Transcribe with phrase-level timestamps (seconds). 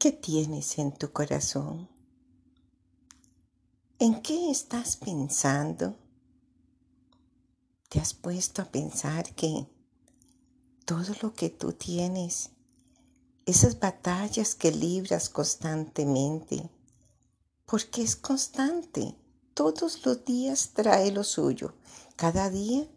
[0.00, 1.86] ¿Qué tienes en tu corazón?
[3.98, 5.94] ¿En qué estás pensando?
[7.90, 9.66] ¿Te has puesto a pensar que
[10.86, 12.48] todo lo que tú tienes,
[13.44, 16.70] esas batallas que libras constantemente,
[17.66, 19.14] porque es constante,
[19.52, 21.74] todos los días trae lo suyo,
[22.16, 22.88] cada día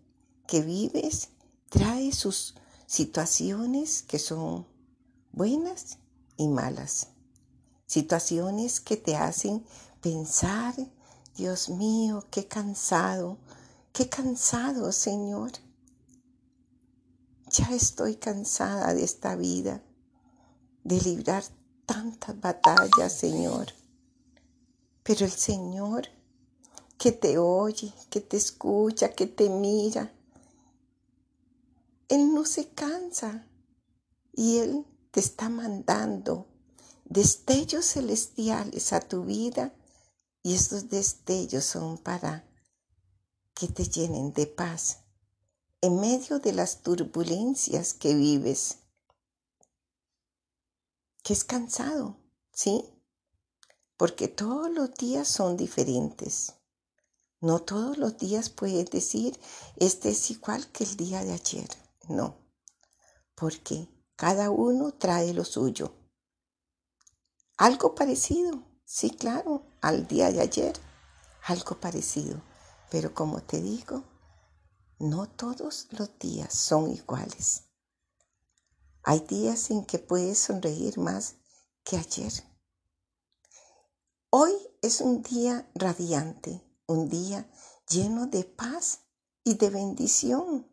[0.48, 1.32] que vives
[1.68, 2.56] trae sus
[2.88, 4.66] situaciones que son
[5.34, 5.98] buenas
[6.48, 7.08] malas.
[7.86, 9.66] Situaciones que te hacen
[10.02, 10.76] pensar,
[11.36, 13.38] Dios mío, qué cansado,
[13.92, 15.52] qué cansado, Señor.
[17.52, 19.84] Ya estoy cansada de esta vida,
[20.84, 21.44] de librar
[21.86, 23.68] tantas batallas, Señor.
[25.04, 26.08] Pero el Señor
[26.98, 30.14] que te oye, que te escucha, que te mira,
[32.08, 33.46] Él no se cansa
[34.32, 36.48] y Él te está mandando
[37.06, 39.72] destellos celestiales a tu vida
[40.42, 42.50] y estos destellos son para
[43.54, 45.02] que te llenen de paz
[45.82, 48.80] en medio de las turbulencias que vives.
[51.22, 52.18] Que es cansado,
[52.52, 52.84] ¿sí?
[53.98, 56.54] Porque todos los días son diferentes.
[57.40, 59.40] No todos los días puedes decir,
[59.76, 61.70] este es igual que el día de ayer.
[62.10, 62.36] No,
[63.36, 65.94] porque cada uno trae lo suyo.
[67.58, 70.74] Algo parecido, sí, claro, al día de ayer,
[71.44, 72.42] algo parecido.
[72.90, 74.04] Pero como te digo,
[75.00, 77.64] no todos los días son iguales.
[79.04, 81.36] Hay días en que puedes sonreír más
[81.84, 82.32] que ayer.
[84.30, 87.50] Hoy es un día radiante, un día
[87.90, 89.02] lleno de paz
[89.44, 90.68] y de bendición.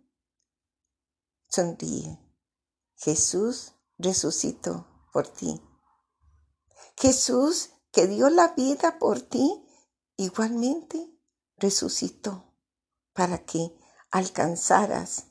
[1.48, 2.29] Sonríe.
[3.02, 5.58] Jesús resucitó por ti.
[6.98, 9.64] Jesús que dio la vida por ti,
[10.18, 11.10] igualmente
[11.56, 12.54] resucitó
[13.14, 13.74] para que
[14.10, 15.28] alcanzaras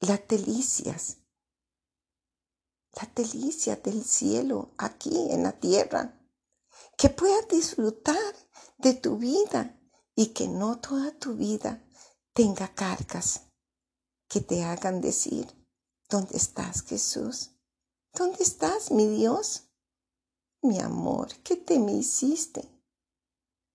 [0.00, 1.18] las delicias,
[2.92, 6.18] las delicias del cielo aquí en la tierra,
[6.96, 8.34] que puedas disfrutar
[8.78, 9.78] de tu vida
[10.14, 11.86] y que no toda tu vida
[12.32, 13.42] tenga cargas
[14.28, 15.55] que te hagan decir,
[16.08, 17.50] ¿Dónde estás, Jesús?
[18.14, 19.64] ¿Dónde estás, mi Dios?
[20.62, 22.70] Mi amor, ¿qué te me hiciste?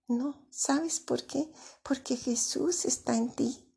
[0.07, 1.51] No, ¿sabes por qué?
[1.83, 3.75] Porque Jesús está en ti.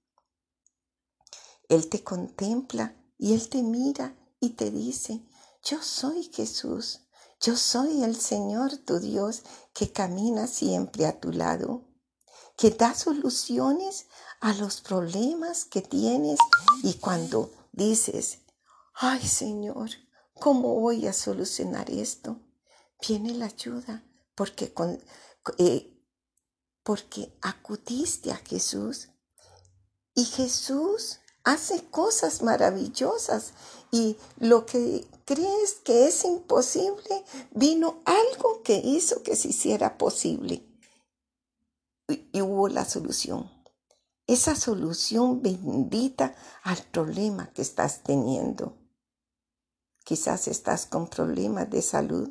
[1.68, 5.26] Él te contempla y Él te mira y te dice,
[5.64, 7.00] yo soy Jesús,
[7.40, 11.88] yo soy el Señor tu Dios que camina siempre a tu lado,
[12.56, 14.06] que da soluciones
[14.40, 16.38] a los problemas que tienes
[16.84, 18.43] y cuando dices,
[18.94, 19.90] ay Señor,
[20.34, 22.40] ¿cómo voy a solucionar esto?
[23.06, 24.72] Viene la ayuda porque,
[25.58, 26.00] eh,
[26.82, 29.08] porque acudiste a Jesús
[30.14, 33.52] y Jesús hace cosas maravillosas
[33.90, 40.66] y lo que crees que es imposible, vino algo que hizo que se hiciera posible
[42.08, 43.54] y hubo la solución
[44.26, 48.76] esa solución bendita al problema que estás teniendo.
[50.04, 52.30] Quizás estás con problemas de salud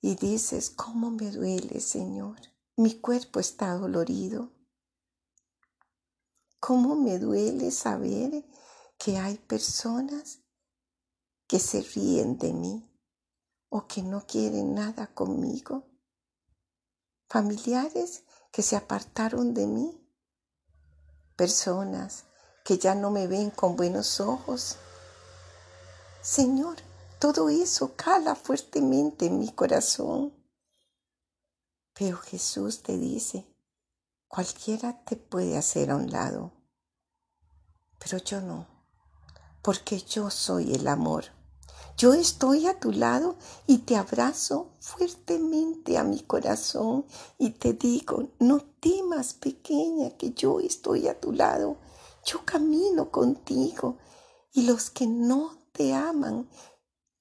[0.00, 2.36] y dices, ¿cómo me duele, Señor?
[2.76, 4.52] Mi cuerpo está dolorido.
[6.58, 8.44] ¿Cómo me duele saber
[8.98, 10.40] que hay personas
[11.46, 12.90] que se ríen de mí
[13.68, 15.88] o que no quieren nada conmigo?
[17.28, 20.04] Familiares que se apartaron de mí.
[21.36, 22.24] Personas
[22.64, 24.78] que ya no me ven con buenos ojos
[26.20, 26.76] Señor,
[27.20, 30.32] todo eso cala fuertemente en mi corazón.
[31.94, 33.46] Pero Jesús te dice,
[34.26, 36.52] cualquiera te puede hacer a un lado,
[37.98, 38.66] pero yo no,
[39.62, 41.26] porque yo soy el amor.
[41.96, 43.36] Yo estoy a tu lado
[43.66, 47.06] y te abrazo fuertemente a mi corazón
[47.38, 51.76] y te digo, no temas pequeña, que yo estoy a tu lado.
[52.24, 53.98] Yo camino contigo
[54.52, 56.50] y los que no te aman,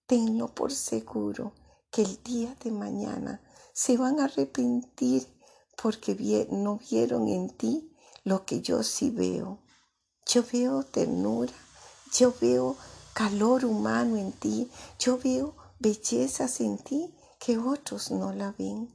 [0.08, 1.54] tenlo por seguro
[1.92, 3.40] que el día de mañana
[3.72, 5.28] se van a arrepentir
[5.80, 9.60] porque no vieron en ti lo que yo sí veo.
[10.26, 11.54] Yo veo ternura,
[12.12, 12.76] yo veo
[13.14, 18.92] calor humano en ti, yo veo bellezas en ti que otros no la ven.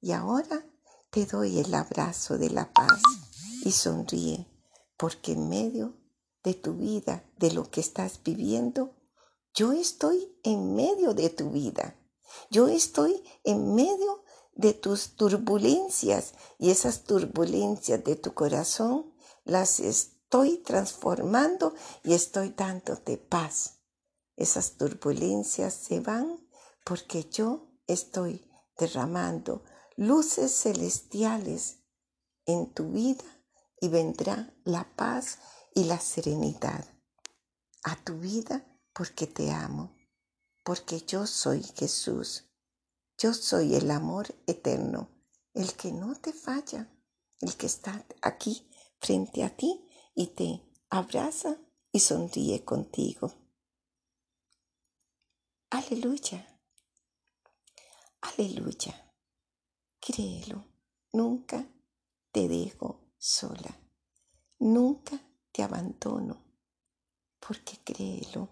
[0.00, 0.64] Y ahora
[1.10, 3.02] te doy el abrazo de la paz
[3.64, 4.46] y sonríe,
[4.96, 6.05] porque en medio
[6.46, 8.94] de tu vida, de lo que estás viviendo,
[9.52, 11.98] Yo estoy en medio de tu vida.
[12.50, 14.22] Yo estoy en medio
[14.54, 19.12] de tus turbulencias y esas turbulencias de tu corazón
[19.44, 23.80] las estoy transformando y estoy dándote paz.
[24.36, 26.46] Esas turbulencias se van
[26.84, 29.64] porque yo estoy derramando
[29.96, 31.78] luces celestiales
[32.44, 33.24] en tu vida
[33.80, 35.38] y vendrá la paz
[35.76, 36.86] y la serenidad
[37.84, 38.64] a tu vida
[38.94, 39.94] porque te amo,
[40.64, 42.44] porque yo soy Jesús.
[43.18, 45.10] Yo soy el amor eterno,
[45.52, 46.90] el que no te falla,
[47.42, 48.66] el que está aquí
[49.00, 51.58] frente a ti y te abraza
[51.92, 53.34] y sonríe contigo.
[55.68, 56.58] Aleluya.
[58.22, 59.12] Aleluya.
[60.00, 60.64] Créelo.
[61.12, 61.68] Nunca
[62.32, 63.78] te dejo sola.
[64.58, 65.20] Nunca
[65.56, 66.36] te abandono.
[67.40, 68.50] Porque créelo.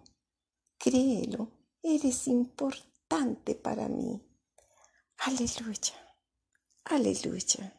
[0.78, 1.50] Créelo.
[1.82, 4.22] Eres importante para mí.
[5.18, 5.94] Aleluya.
[6.84, 7.74] Aleluya.